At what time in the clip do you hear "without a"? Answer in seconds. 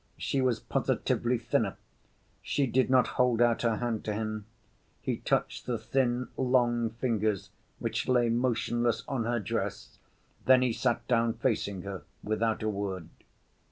12.23-12.67